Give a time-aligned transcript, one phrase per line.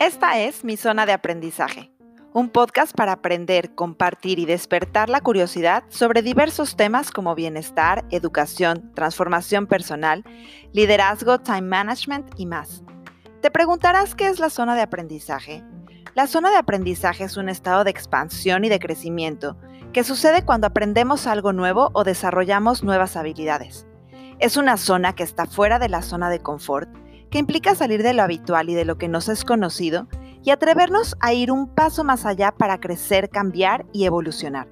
[0.00, 1.92] Esta es mi zona de aprendizaje,
[2.32, 8.92] un podcast para aprender, compartir y despertar la curiosidad sobre diversos temas como bienestar, educación,
[8.94, 10.24] transformación personal,
[10.72, 12.82] liderazgo, time management y más.
[13.42, 15.62] Te preguntarás qué es la zona de aprendizaje.
[16.18, 19.56] La zona de aprendizaje es un estado de expansión y de crecimiento
[19.92, 23.86] que sucede cuando aprendemos algo nuevo o desarrollamos nuevas habilidades.
[24.40, 26.88] Es una zona que está fuera de la zona de confort
[27.30, 30.08] que implica salir de lo habitual y de lo que nos es conocido
[30.42, 34.66] y atrevernos a ir un paso más allá para crecer, cambiar y evolucionar.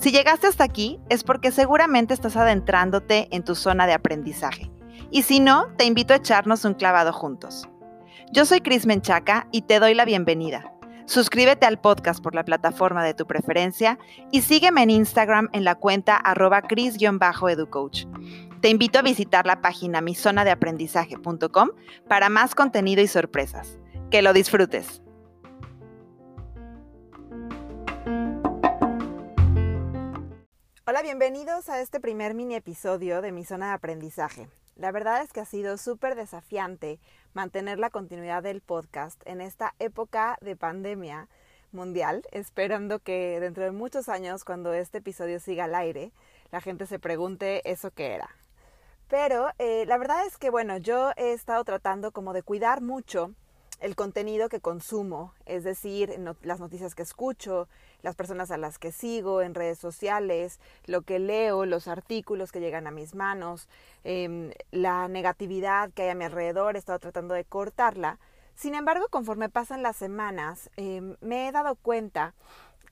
[0.00, 4.72] Si llegaste hasta aquí es porque seguramente estás adentrándote en tu zona de aprendizaje.
[5.12, 7.68] Y si no, te invito a echarnos un clavado juntos.
[8.32, 10.72] Yo soy Cris Menchaca y te doy la bienvenida.
[11.06, 13.98] Suscríbete al podcast por la plataforma de tu preferencia
[14.32, 18.06] y sígueme en Instagram en la cuenta arroba cris-educoach.
[18.62, 21.68] Te invito a visitar la página mizonadeaprendizaje.com
[22.08, 23.78] para más contenido y sorpresas.
[24.10, 25.02] Que lo disfrutes.
[30.86, 34.48] Hola, bienvenidos a este primer mini episodio de mi zona de aprendizaje.
[34.76, 36.98] La verdad es que ha sido súper desafiante
[37.32, 41.28] mantener la continuidad del podcast en esta época de pandemia
[41.70, 46.12] mundial, esperando que dentro de muchos años, cuando este episodio siga al aire,
[46.50, 48.30] la gente se pregunte eso que era.
[49.08, 53.32] Pero eh, la verdad es que, bueno, yo he estado tratando como de cuidar mucho
[53.80, 57.68] el contenido que consumo, es decir, las noticias que escucho,
[58.04, 62.60] las personas a las que sigo en redes sociales, lo que leo, los artículos que
[62.60, 63.66] llegan a mis manos,
[64.04, 68.18] em, la negatividad que hay a mi alrededor, he estado tratando de cortarla.
[68.54, 72.34] Sin embargo, conforme pasan las semanas, em, me he dado cuenta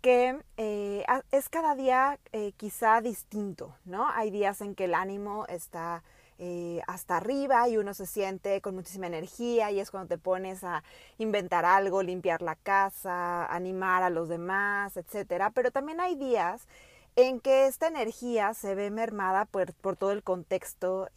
[0.00, 4.08] que eh, es cada día eh, quizá distinto, ¿no?
[4.08, 6.02] Hay días en que el ánimo está
[6.44, 10.64] eh, hasta arriba y uno se siente con muchísima energía y es cuando te pones
[10.64, 10.82] a
[11.18, 15.50] inventar algo, limpiar la casa, animar a los demás, etcétera.
[15.50, 16.66] Pero también hay días
[17.14, 21.08] en que esta energía se ve mermada por, todo el contexto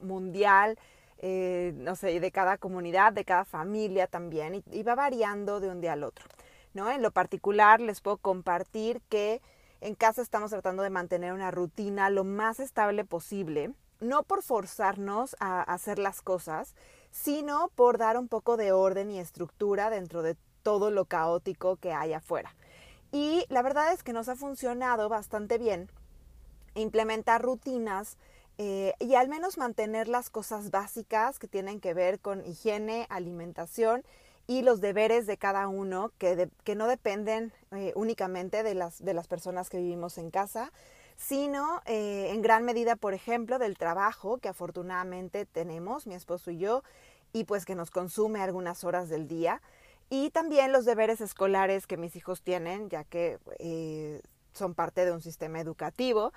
[0.00, 0.78] mundial,
[1.20, 5.94] no sé, de cada comunidad, de cada familia también, y va variando de un día
[5.94, 6.26] al otro.
[6.76, 9.42] En lo particular les puedo compartir que
[9.80, 15.36] en casa estamos tratando de mantener una rutina lo más estable posible, no por forzarnos
[15.40, 16.74] a hacer las cosas,
[17.10, 21.92] sino por dar un poco de orden y estructura dentro de todo lo caótico que
[21.92, 22.54] hay afuera.
[23.12, 25.88] Y la verdad es que nos ha funcionado bastante bien
[26.74, 28.18] implementar rutinas
[28.58, 34.02] eh, y al menos mantener las cosas básicas que tienen que ver con higiene, alimentación
[34.46, 39.14] y los deberes de cada uno que, que no dependen eh, únicamente de las, de
[39.14, 40.72] las personas que vivimos en casa,
[41.16, 46.58] sino eh, en gran medida, por ejemplo, del trabajo que afortunadamente tenemos, mi esposo y
[46.58, 46.82] yo,
[47.32, 49.62] y pues que nos consume algunas horas del día,
[50.08, 54.22] y también los deberes escolares que mis hijos tienen, ya que eh,
[54.52, 56.32] son parte de un sistema educativo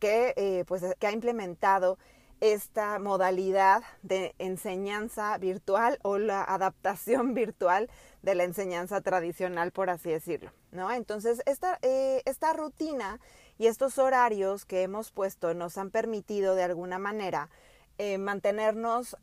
[0.00, 1.98] que, pues, que ha implementado
[2.40, 7.88] esta modalidad de enseñanza virtual o la adaptación virtual
[8.22, 10.90] de la enseñanza tradicional, por así decirlo, ¿no?
[10.90, 13.20] Entonces, esta, eh, esta rutina
[13.58, 17.50] y estos horarios que hemos puesto nos han permitido de alguna manera
[17.98, 19.16] eh, mantenernos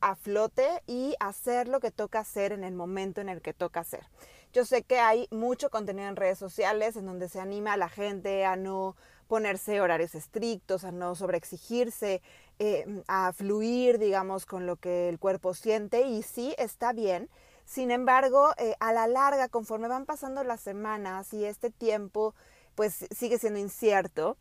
[0.00, 3.80] a flote y hacer lo que toca hacer en el momento en el que toca
[3.80, 4.06] hacer.
[4.52, 7.88] Yo sé que hay mucho contenido en redes sociales en donde se anima a la
[7.88, 8.96] gente a no
[9.26, 12.22] ponerse horarios estrictos, a no sobreexigirse,
[12.58, 17.28] eh, a fluir, digamos, con lo que el cuerpo siente y sí está bien.
[17.64, 22.34] Sin embargo, eh, a la larga, conforme van pasando las semanas y este tiempo
[22.76, 24.36] pues sigue siendo incierto,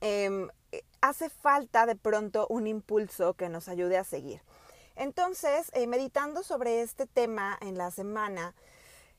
[0.00, 4.40] em, eh, hace falta de pronto un impulso que nos ayude a seguir.
[4.94, 8.54] Entonces, meditando sobre este tema en la semana,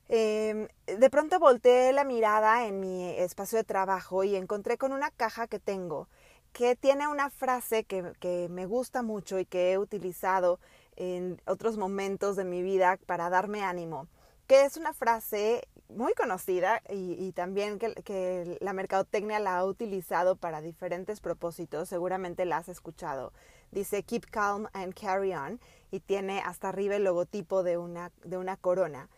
[0.08, 5.10] em, de pronto volteé la mirada en mi espacio de trabajo y encontré con una
[5.10, 6.08] caja que tengo
[6.52, 10.58] que tiene una frase que, me gusta mucho y que he utilizado
[10.96, 14.08] en otros momentos de mi vida para darme ánimo,
[14.50, 20.34] que es una frase muy conocida y, también que, que, la mercadotecnia la ha utilizado
[20.34, 23.32] para diferentes propósitos, seguramente la has escuchado.
[23.70, 25.60] Dice Keep calm and carry on
[25.92, 29.08] y tiene hasta arriba el logotipo de una, de una corona.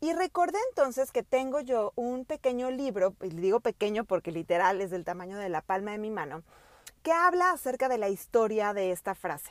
[0.00, 4.92] Y recordé entonces que tengo yo un pequeño libro, y digo pequeño porque literal es
[4.92, 6.44] del tamaño de la palma de mi mano,
[7.02, 9.50] que habla acerca de la historia de esta frase.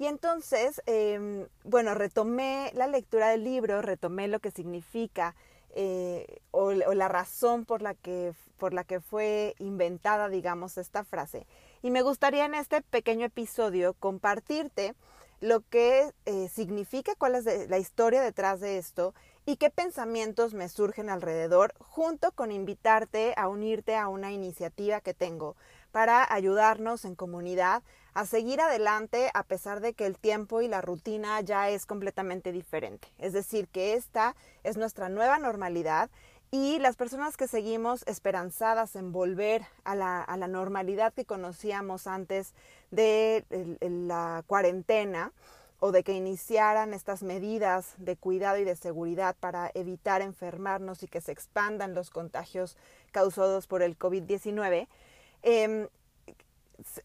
[0.00, 5.36] Y entonces, em, bueno, retomé la lectura del libro, retomé lo que significa
[5.74, 11.46] eh, o, la razón por la, que, por la que fue inventada, digamos, esta frase.
[11.82, 14.94] Y me gustaría en este pequeño episodio compartirte
[15.40, 19.12] lo que eh, significa, cuál es la historia detrás de esto
[19.44, 25.12] y qué pensamientos me surgen alrededor, junto con invitarte a unirte a una iniciativa que
[25.12, 25.56] tengo
[25.92, 27.82] para ayudarnos en comunidad
[28.14, 32.52] a seguir adelante a pesar de que el tiempo y la rutina ya es completamente
[32.52, 33.08] diferente.
[33.18, 34.34] Es decir, que esta
[34.64, 36.10] es nuestra nueva normalidad
[36.50, 42.08] y las personas que seguimos esperanzadas en volver a la, a la normalidad que conocíamos
[42.08, 42.54] antes
[42.90, 43.44] de
[43.80, 45.32] la cuarentena
[45.78, 51.08] o de que iniciaran estas medidas de cuidado y de seguridad para evitar enfermarnos y
[51.08, 52.76] que se expandan los contagios
[53.12, 54.88] causados por el COVID-19,
[55.42, 55.88] em,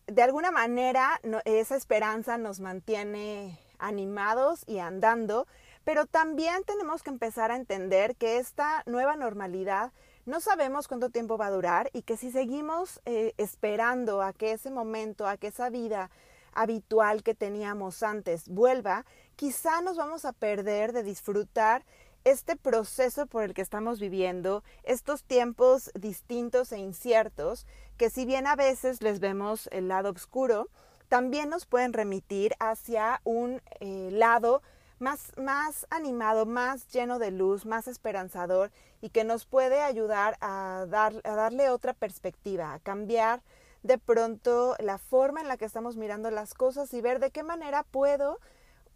[0.07, 5.47] de alguna manera esa esperanza nos mantiene animados y andando,
[5.83, 9.91] pero también tenemos que empezar a entender que esta nueva normalidad
[10.25, 14.53] no sabemos cuánto tiempo va a durar y que si seguimos eh, esperando a que
[14.53, 16.09] ese momento, a que esa vida
[16.53, 19.05] habitual que teníamos antes vuelva,
[19.35, 21.85] quizá nos vamos a perder de disfrutar
[22.25, 27.65] este proceso por el que estamos viviendo, estos tiempos distintos e inciertos,
[27.97, 30.67] que si bien a veces les vemos el lado oscuro,
[31.07, 34.61] también nos pueden remitir hacia un eh, lado
[34.97, 38.71] más, más animado, más lleno de luz, más esperanzador
[39.01, 43.43] y que nos puede ayudar a, a darle otra perspectiva, a cambiar
[43.83, 47.43] de pronto la forma en la que estamos mirando las cosas y ver de qué
[47.43, 48.39] manera puedo,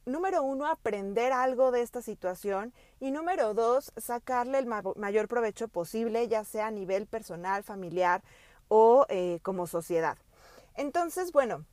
[0.06, 6.28] número uno, aprender algo de esta situación y número dos, sacarle el mayor provecho posible,
[6.28, 8.24] ya sea a nivel personal, familiar
[8.68, 10.18] o eh, como sociedad.
[10.76, 11.66] Entonces, bueno,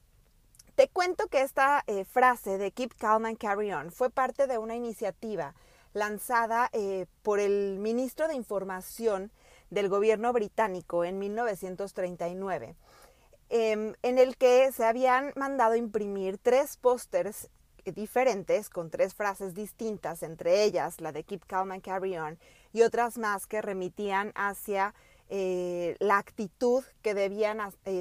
[0.75, 4.59] te cuento que esta eh, frase de Keep Calm and Carry On fue parte de
[4.59, 5.55] una iniciativa
[5.95, 9.31] lanzada eh, por el ministro de Información
[9.71, 12.77] del gobierno británico en 1939,
[13.49, 17.49] em, en el que se habían mandado imprimir tres pósters
[17.93, 22.39] diferentes con tres frases distintas, entre ellas la de Keep Calm and Carry On
[22.73, 24.95] y otras más que remitían hacia
[25.29, 27.59] eh, la actitud que debían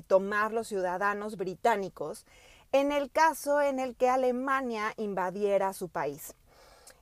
[0.08, 2.26] tomar los ciudadanos británicos
[2.72, 6.36] en el caso en el que Alemania invadiera su país.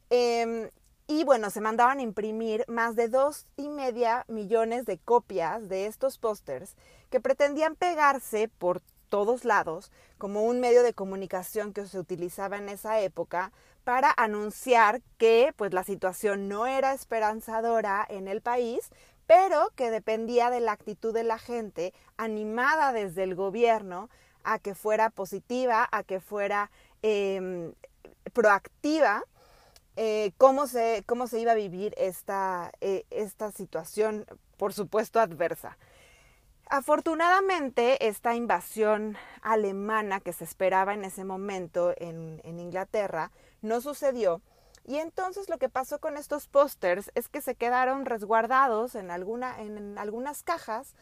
[0.09, 0.69] Em,
[1.07, 5.87] y bueno, se mandaban a imprimir más de dos y media millones de copias de
[5.87, 6.75] estos pósters
[7.09, 8.81] que pretendían pegarse por
[9.13, 13.51] todos lados como un medio de comunicación que se utilizaba en esa época
[13.83, 18.89] para anunciar que pues la situación no era esperanzadora en el país,
[19.27, 24.09] pero que dependía de la actitud de la gente animada desde el gobierno
[24.43, 26.71] a que fuera positiva, a que fuera
[27.03, 27.71] em,
[28.33, 29.23] proactiva,
[29.95, 34.25] eh, cómo, se, cómo se iba a vivir esta, eh, esta situación,
[34.57, 35.77] por supuesto, adversa.
[36.75, 43.29] Afortunadamente, esta invasión alemana que se esperaba en ese momento en, Inglaterra
[43.61, 44.41] no sucedió.
[44.83, 49.97] Y entonces lo que pasó con estos pósters es que se quedaron resguardados en, en
[49.99, 50.95] algunas cajas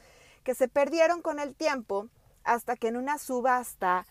[0.44, 2.09] que se perdieron con el tiempo
[2.44, 4.06] hasta que en una subasta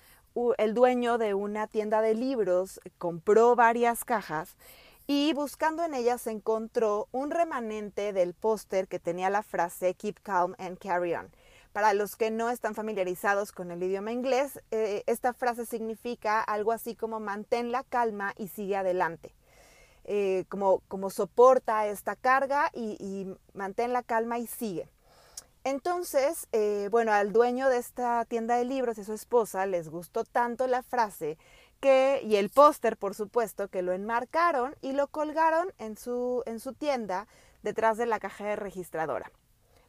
[0.57, 4.57] el dueño de una tienda de libros compró varias cajas
[5.07, 10.55] y buscando en ellas encontró un remanente del póster que tenía la frase Keep calm
[10.59, 11.31] and carry on.
[11.73, 16.73] Para los que no están familiarizados con el idioma inglés, eh, esta frase significa algo
[16.73, 19.33] así como mantén la calma y sigue adelante.
[20.05, 24.89] Eh, como, como soporta esta carga y, mantén la calma y sigue.
[25.63, 30.25] Entonces, eh, bueno, al dueño de esta tienda de libros y su esposa les gustó
[30.25, 31.39] tanto la frase
[31.81, 36.59] que, y el póster, por supuesto, que lo enmarcaron y lo colgaron en su, en
[36.59, 37.29] su tienda
[37.63, 39.31] detrás de la caja de registradora.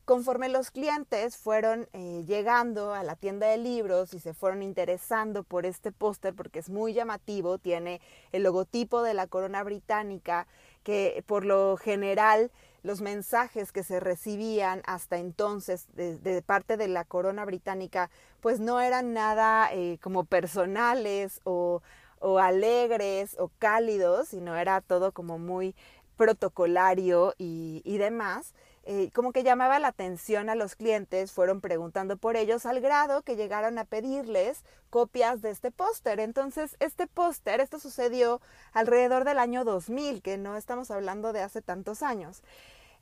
[0.05, 5.43] Conforme los clientes fueron eh, llegando a la tienda de libros y se fueron interesando
[5.43, 10.47] por este póster porque es muy llamativo, tiene el logotipo de la corona británica
[10.83, 12.51] que por lo general
[12.83, 18.09] los mensajes que se recibían hasta entonces de, parte de la corona británica
[18.41, 21.83] pues no eran nada eh, como personales o,
[22.19, 25.75] o alegres o cálidos, sino era todo como muy
[26.17, 28.55] protocolario y, y demás.
[28.83, 33.21] Eh, como que llamaba la atención a los clientes, fueron preguntando por ellos al grado
[33.21, 36.19] que llegaron a pedirles copias de este póster.
[36.19, 38.41] Entonces, este póster, esto sucedió
[38.73, 42.41] alrededor del año 2000, que no estamos hablando de hace tantos años.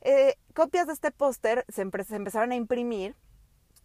[0.02, 3.16] Eh, copias de este póster se, se empezaron a imprimir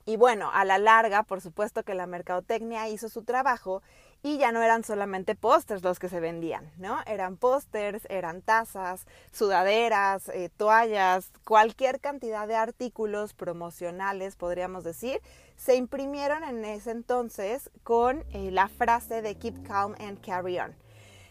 [0.07, 3.81] y bueno, a la larga, por supuesto que la mercadotecnia hizo su trabajo
[4.25, 6.97] y ya no eran solamente pósters los que se vendían, ¿no?
[7.05, 15.21] Eran pósters, eran tazas, sudaderas, eh, toallas, cualquier cantidad de artículos promocionales, podríamos decir,
[15.57, 20.73] se imprimieron en ese entonces con eh, la frase de Keep Calm and Carry On.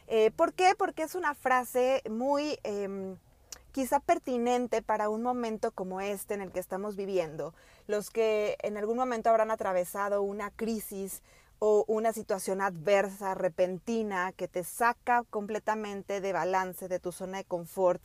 [0.06, 0.76] Eh, ¿Por qué?
[0.78, 3.16] Porque es una frase muy em,
[3.72, 7.54] quizá pertinente para un momento como este en el que estamos viviendo.
[7.88, 11.22] Los que en algún momento habrán atravesado una crisis
[11.58, 17.44] o una situación adversa, repentina, que te saca completamente de balance, de tu zona de
[17.44, 18.04] confort,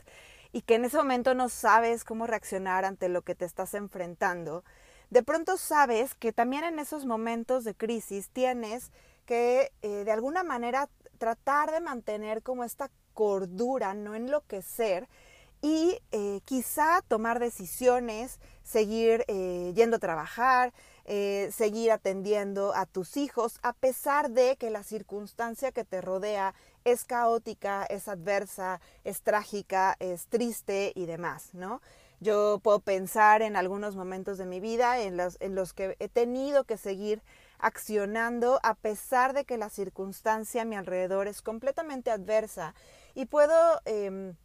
[0.52, 4.64] y que en ese momento no sabes cómo reaccionar ante lo que te estás enfrentando,
[5.10, 8.92] de pronto sabes que también en esos momentos de crisis tienes
[9.26, 10.88] que eh, de alguna manera
[11.18, 15.08] tratar de mantener como esta cordura, no enloquecer,
[15.62, 20.74] y eh, quizá tomar decisiones, seguir eh, yendo a trabajar,
[21.12, 26.54] eh, seguir atendiendo a tus hijos, a pesar de que la circunstancia que te rodea
[26.86, 31.82] es caótica, es adversa, es trágica, es triste y demás, ¿no?
[32.20, 36.10] Yo puedo pensar en algunos momentos de mi vida en los, en los que he
[36.10, 37.24] tenido que seguir
[37.58, 42.76] accionando a pesar de que la circunstancia a mi alrededor es completamente adversa
[43.16, 44.36] y puedo, em,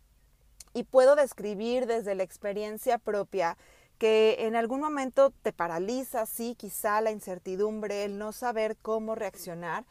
[0.72, 3.58] y puedo describir desde la experiencia propia
[3.98, 9.84] que en algún momento te paraliza, sí, quizá la incertidumbre, el no saber cómo reaccionar,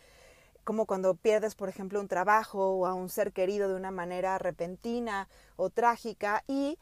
[0.64, 4.38] como cuando pierdes, por ejemplo, un trabajo o a un ser querido de una manera
[4.38, 6.78] repentina o trágica y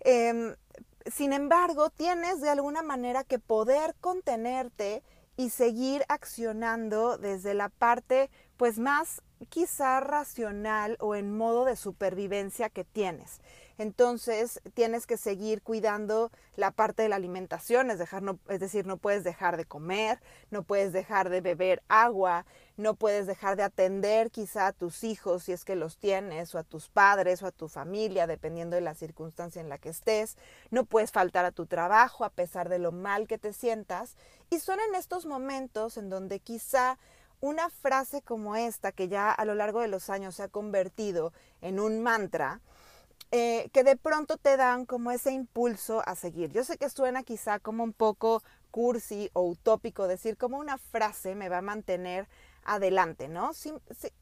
[0.00, 0.54] em,
[1.06, 5.02] sin embargo tienes de alguna manera que poder contenerte
[5.36, 12.70] y seguir accionando desde la parte pues más quizá racional o en modo de supervivencia
[12.70, 13.40] que tienes.
[13.78, 17.98] Entonces tienes que seguir cuidando la parte de la alimentación, es,
[18.58, 20.18] decir, no puedes dejar de comer,
[20.50, 22.46] no puedes dejar de beber agua,
[22.78, 26.58] no puedes dejar de atender quizá a tus hijos si es que los tienes, o
[26.58, 30.38] a tus padres, o a tu familia, dependiendo de la circunstancia en la que estés.
[30.70, 34.16] No puedes faltar a tu trabajo a pesar de lo mal que te sientas.
[34.48, 36.98] Y son en estos momentos en donde quizá
[37.40, 41.32] una frase como esta, que ya a lo largo de los años se ha convertido
[41.60, 42.60] en un mantra,
[43.32, 46.52] eh, que de pronto te dan como ese impulso a seguir.
[46.52, 51.34] Yo sé que suena quizá como un poco cursi o utópico decir como una frase
[51.34, 52.28] me va a mantener
[52.62, 53.52] adelante, ¿no?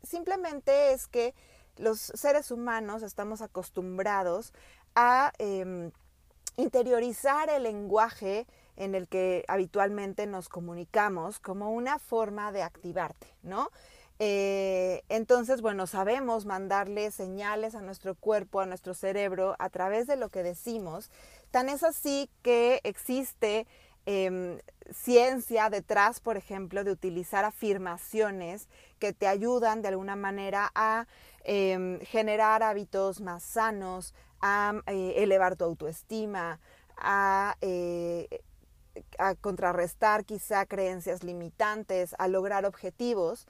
[0.03, 1.35] simplemente es que
[1.77, 4.53] los seres humanos estamos acostumbrados
[4.95, 5.91] a em,
[6.57, 13.71] interiorizar el lenguaje en el que habitualmente nos comunicamos como una forma de activarte, ¿no?
[14.19, 20.17] Eh, entonces, bueno, sabemos mandarle señales a nuestro cuerpo, a nuestro cerebro, a través de
[20.17, 21.11] lo que decimos.
[21.51, 23.67] Tan es así que existe
[24.07, 24.61] em,
[24.93, 31.07] ciencia detrás, por ejemplo, de utilizar afirmaciones que te ayudan de alguna manera a
[31.43, 36.61] em, generar hábitos más sanos, a eh, elevar tu autoestima,
[36.97, 38.43] a eh,
[39.19, 43.47] a contrarrestar quizá creencias limitantes, a lograr objetivos.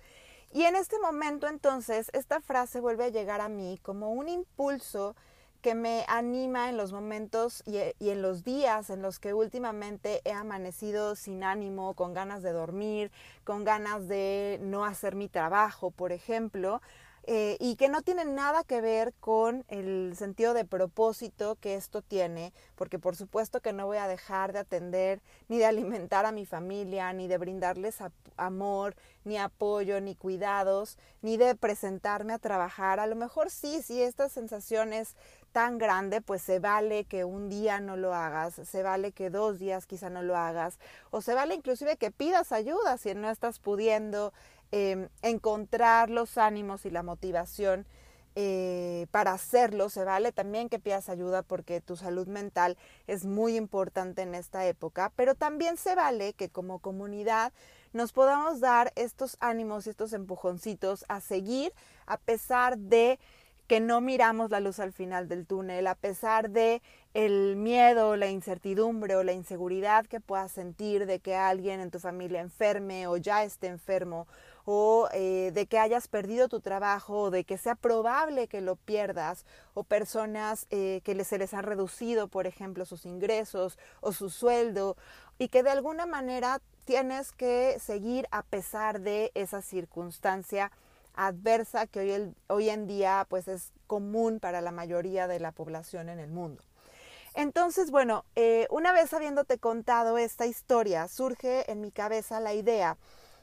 [0.53, 5.17] Y en este momento entonces esta frase vuelve a llegar a mí como un impulso
[5.65, 10.33] que me anima en los momentos y, en los días en los que últimamente he
[10.33, 13.11] amanecido sin ánimo, con ganas de dormir,
[13.45, 16.83] con ganas de no hacer mi trabajo, por ejemplo,
[17.27, 22.03] eh, y que no tiene nada que ver con el sentido de propósito que esto
[22.03, 26.33] tiene, porque por supuesto que no voy a dejar de atender ni de alimentar a
[26.33, 27.99] mi familia, ni de brindarles
[28.37, 33.01] amor, ni apoyo, ni cuidados, ni de presentarme a trabajar.
[33.01, 35.17] A lo mejor sí, si esta sensación es
[35.53, 39.59] tan grande, pues se vale que un día no lo hagas, se vale que dos
[39.61, 43.61] días quizá no lo hagas, o se vale inclusive que pidas ayuda si no estás
[43.61, 44.33] pudiendo
[44.77, 47.87] Em, encontrar los ánimos y la motivación
[48.35, 49.89] eh, para hacerlo.
[49.89, 52.77] Se vale también que pidas ayuda porque tu salud mental
[53.07, 57.53] es muy importante en esta época, pero también se vale que como comunidad
[57.93, 61.73] nos podamos dar estos ánimos y estos empujoncitos a seguir
[62.07, 63.21] a pesar de
[63.67, 66.83] que no miramos la luz al final del túnel, a pesar de
[67.15, 71.99] el miedo, la incertidumbre o la inseguridad que puedas sentir de que alguien en tu
[72.01, 74.27] familia enferme o ya esté enfermo
[74.65, 78.77] o eh, de que hayas perdido tu trabajo o de que sea probable que lo
[78.77, 84.29] pierdas o personas eh, que se les han reducido, por ejemplo, sus ingresos o su
[84.29, 84.97] sueldo
[85.39, 90.71] y que de alguna manera tienes que seguir a pesar de esa circunstancia
[91.15, 96.09] adversa que hoy, hoy en día pues es común para la mayoría de la población
[96.09, 96.63] en el mundo.
[97.35, 102.97] Entonces, bueno, eh, una vez habiéndote contado esta historia, surge en mi cabeza la idea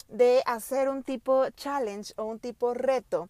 [0.07, 3.27] de hacer un tipo challenge o un tipo reto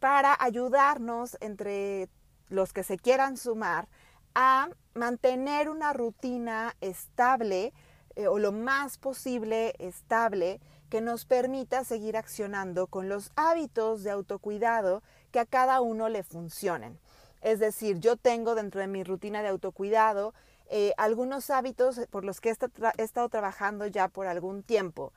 [0.00, 2.08] para ayudarnos entre
[2.48, 3.88] los que se quieran sumar
[4.34, 7.74] a mantener una rutina estable
[8.16, 14.10] eh, o lo más posible estable que nos permita seguir accionando con los hábitos de
[14.10, 16.98] autocuidado que a cada uno le funcionen.
[17.40, 20.34] Es decir, yo tengo dentro de mi rutina de autocuidado
[20.70, 25.12] eh, algunos hábitos por los que he, estado trabajando ya por algún tiempo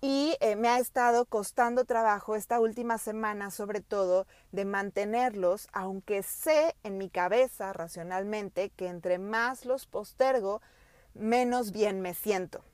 [0.00, 6.24] y eh, me ha estado costando trabajo esta última semana sobre todo de mantenerlos, aunque
[6.24, 10.60] sé en mi cabeza racionalmente que entre más los postergo,
[11.14, 12.64] menos bien me siento.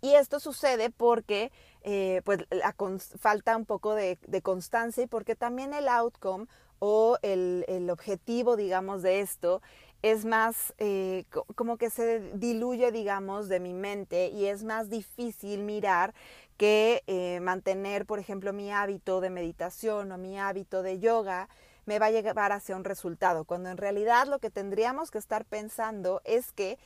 [0.00, 1.52] Y esto sucede porque
[1.84, 2.74] eh, pues la
[3.18, 6.46] falta un poco de, constancia y porque también el outcome
[6.78, 9.62] o el, objetivo, digamos, de esto
[10.02, 11.24] es más eh,
[11.54, 16.12] como que se diluye, digamos, de mi mente y es más difícil mirar
[16.56, 21.48] que eh, mantener, por ejemplo, mi hábito de meditación o mi hábito de yoga
[21.86, 25.44] me va a llevar hacia un resultado, cuando en realidad lo que tendríamos que estar
[25.44, 26.78] pensando es que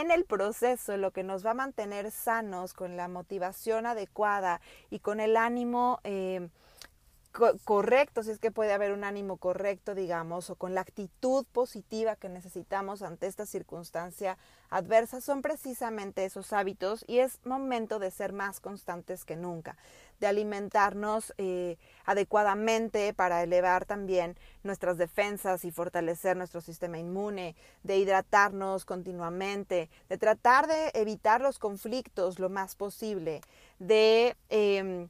[0.00, 5.00] en el proceso lo que nos va a mantener sanos, con la motivación adecuada y
[5.00, 6.48] con el ánimo eh,
[7.32, 12.16] correcto, si es que puede haber un ánimo correcto, digamos, o con la actitud positiva
[12.16, 14.36] que necesitamos ante esta circunstancia
[14.68, 19.76] adversa, son precisamente esos hábitos y es momento de ser más constantes que nunca,
[20.20, 27.98] de alimentarnos eh, adecuadamente para elevar también nuestras defensas y fortalecer nuestro sistema inmune, de
[27.98, 33.40] hidratarnos continuamente, de tratar de evitar los conflictos lo más posible,
[33.78, 34.36] de...
[34.50, 35.08] Em,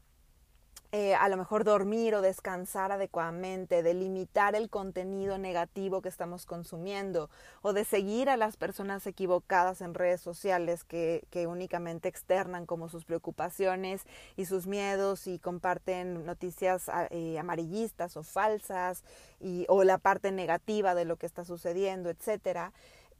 [0.95, 6.45] eh, a lo mejor dormir o descansar adecuadamente, de limitar el contenido negativo que estamos
[6.45, 7.31] consumiendo
[7.63, 12.91] o de seguir a las personas equivocadas en redes sociales que, que únicamente externan como
[12.91, 14.03] sus preocupaciones
[14.37, 19.03] y sus miedos y comparten noticias ah, eh, amarillistas o falsas
[19.41, 22.71] y, o la parte negativa de lo que está sucediendo, etcétera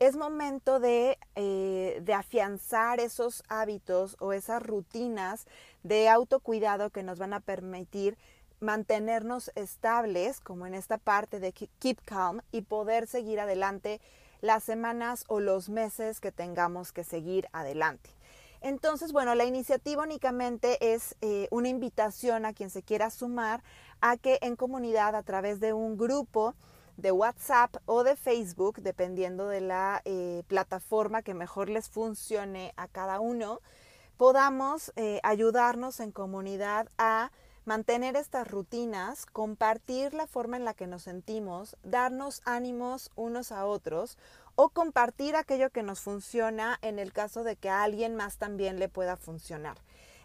[0.07, 1.52] es momento de, eh,
[2.05, 5.47] de, afianzar esos hábitos o esas rutinas
[5.83, 8.17] de autocuidado que nos van a permitir
[8.61, 14.01] mantenernos estables, como en esta parte de Keep Calm, y poder seguir adelante
[14.41, 18.11] las semanas o los meses que tengamos que seguir adelante.
[18.61, 23.63] Entonces, bueno, la iniciativa únicamente es eh, una invitación a quien se quiera sumar
[24.01, 26.55] a que en comunidad a través de un grupo
[26.97, 32.89] de WhatsApp o de Facebook, dependiendo de la eh, plataforma que mejor les funcione a
[32.89, 33.61] cada uno,
[34.17, 37.31] podamos eh, ayudarnos en comunidad a
[37.65, 43.67] mantener estas rutinas, compartir la forma en la que nos sentimos, darnos ánimos unos a
[43.67, 44.19] otros
[44.57, 48.79] o compartir aquello que nos funciona en el caso de que a alguien más también
[48.79, 49.79] le pueda funcionar.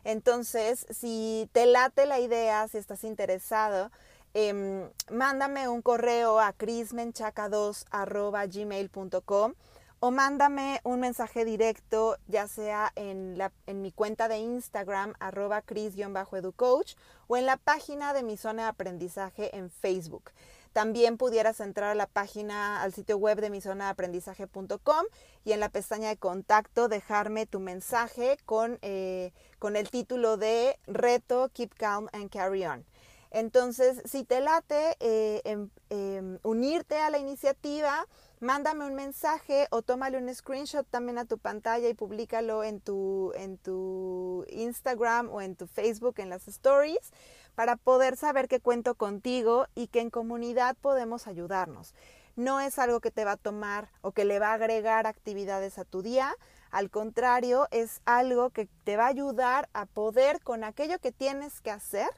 [0.03, 3.91] Entonces, si te late la idea, si estás interesado,
[4.39, 9.53] Em, mándame un correo a crismenchaca2.gmail.com
[9.99, 13.35] o mándame un mensaje directo, ya sea en,
[13.81, 16.93] mi cuenta de Instagram, arroba cris-educoach,
[17.25, 20.29] o en la página de mi zona de aprendizaje en Facebook.
[20.71, 25.05] También pudieras entrar a la página, al sitio web de mi zona de aprendizaje.com
[25.45, 30.77] y en la pestaña de contacto dejarme tu mensaje con, eh, con el título de
[30.85, 32.85] Reto Keep Calm and Carry On.
[33.31, 38.05] Entonces, si te late eh, em, em, unirte a la iniciativa,
[38.39, 43.33] mándame un mensaje o tómale un screenshot también a tu pantalla y públicalo en tu,
[43.35, 47.11] en tu Instagram o en tu Facebook en las stories
[47.55, 51.95] para poder saber que cuento contigo y que en comunidad podemos ayudarnos.
[52.35, 55.79] No es algo que te va a tomar o que le va a agregar actividades
[55.79, 56.35] a tu día,
[56.71, 61.61] al contrario, es algo que te va a ayudar a poder con aquello que tienes
[61.61, 62.09] que hacer,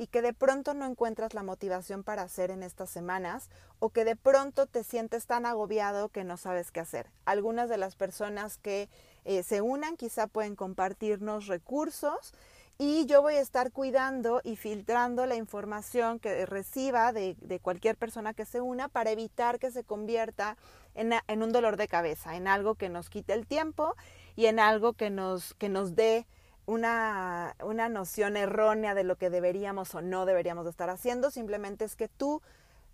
[0.00, 4.06] y que de pronto no encuentras la motivación para hacer en estas semanas o que
[4.06, 7.10] de pronto te sientes tan agobiado que no sabes qué hacer.
[7.26, 8.88] Algunas de las personas que
[9.26, 12.32] eh, se unan quizá pueden compartirnos recursos
[12.78, 18.32] y yo voy a estar cuidando y filtrando la información que reciba de, cualquier persona
[18.32, 20.56] que se una para evitar que se convierta
[20.94, 23.96] en, en, un dolor de cabeza, en algo que nos quite el tiempo
[24.34, 26.26] y en algo que nos, que nos dé
[26.66, 31.96] una, una noción errónea de lo que deberíamos o no deberíamos estar haciendo, simplemente es
[31.96, 32.42] que tú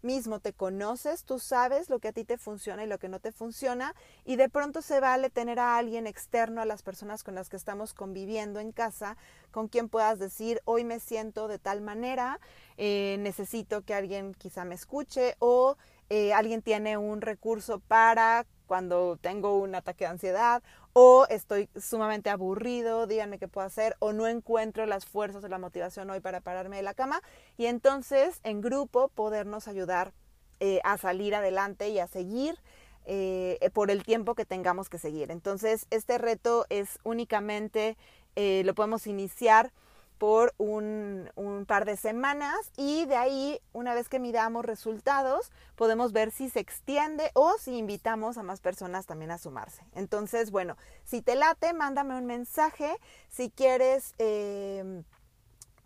[0.03, 3.21] mismo te conoces, tú sabes lo que a ti te funciona y lo que no
[3.21, 7.35] te funciona y de pronto se vale tener a alguien externo a las personas con
[7.35, 9.17] las que estamos conviviendo en casa,
[9.51, 12.41] con quien puedas decir, hoy me siento de tal manera,
[12.77, 15.77] eh, necesito que alguien quizá me escuche o
[16.09, 22.31] eh, alguien tiene un recurso para cuando tengo un ataque de ansiedad o estoy sumamente
[22.31, 26.41] aburrido, díganme qué puedo hacer, o no encuentro las fuerzas o la motivación hoy para
[26.41, 27.23] pararme de la cama.
[27.57, 30.13] Y entonces en grupo podernos ayudar
[30.61, 32.59] eh, a salir adelante y a seguir
[33.05, 35.31] eh, por el tiempo que tengamos que seguir.
[35.31, 37.97] Entonces este reto es únicamente,
[38.35, 39.73] eh, lo podemos iniciar
[40.19, 41.31] por un,
[41.67, 46.61] par de semanas y de ahí, una vez que midamos resultados, podemos ver si se
[46.61, 49.83] extiende o si invitamos a más personas también a sumarse.
[49.95, 52.97] Entonces, bueno, si te late, mándame un mensaje.
[53.29, 54.15] Si quieres...
[54.19, 55.05] Em,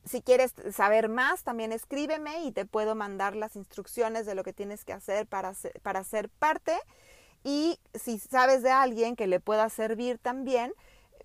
[0.07, 4.55] si quieres saber más, también escríbeme y te puedo mandar las instrucciones de lo que
[4.55, 6.73] tienes que hacer para para ser parte.
[7.45, 10.73] Y si sabes de alguien que le pueda servir también,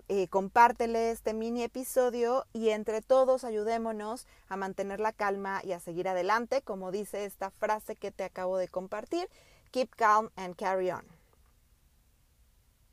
[0.07, 5.79] eh, compártele este mini episodio y entre todos ayudémonos a mantener la calma y a
[5.79, 9.29] seguir adelante, como dice esta frase que te acabo de compartir,
[9.71, 11.05] keep calm and carry on.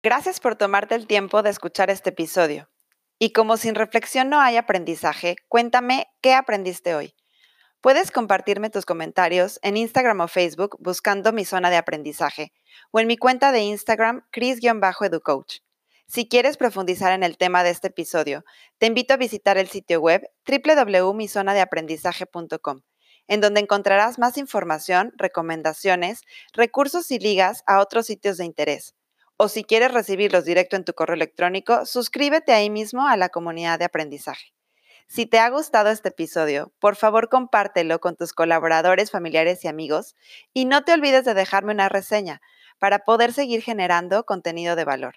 [0.03, 2.69] Gracias por tomarte el tiempo de escuchar este episodio.
[3.19, 7.15] Y como sin reflexión no hay aprendizaje, cuéntame qué aprendiste hoy.
[7.81, 12.53] Puedes compartirme tus comentarios en Instagram o Facebook buscando mi zona de aprendizaje
[12.91, 15.63] o en mi cuenta de Instagram, Chris-Educoach.
[16.15, 18.45] Si quieres profundizar en el tema de este episodio,
[18.77, 22.83] te invito a visitar el sitio web www.mizonadeaprendizaje.com,
[23.29, 26.21] en donde encontrarás más información, recomendaciones,
[26.53, 28.95] recursos y ligas a otros sitios de interés.
[29.39, 33.79] O si quieres recibirlos directo en tu correo electrónico, suscríbete ahí mismo a la comunidad
[33.79, 34.53] de aprendizaje.
[35.09, 40.15] Si te ha gustado este episodio, por favor compártelo con tus colaboradores, familiares y amigos
[40.53, 42.43] y no te olvides de dejarme una reseña
[42.79, 45.15] para poder seguir generando contenido de valor.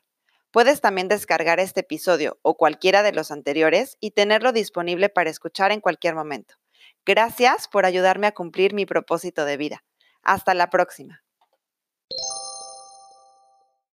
[0.55, 5.73] Puedes también descargar este episodio o cualquiera de los anteriores y tenerlo disponible para escuchar
[5.73, 6.55] en cualquier momento.
[7.05, 9.83] Gracias por ayudarme a cumplir mi propósito de vida.
[10.21, 11.24] Hasta la próxima.